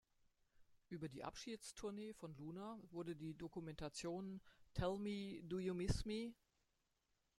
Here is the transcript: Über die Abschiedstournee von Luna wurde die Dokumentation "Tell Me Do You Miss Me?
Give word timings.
Über 0.89 1.09
die 1.09 1.23
Abschiedstournee 1.23 2.13
von 2.15 2.33
Luna 2.35 2.79
wurde 2.89 3.15
die 3.15 3.37
Dokumentation 3.37 4.41
"Tell 4.73 4.97
Me 4.97 5.43
Do 5.43 5.59
You 5.59 5.75
Miss 5.75 6.05
Me? 6.05 6.33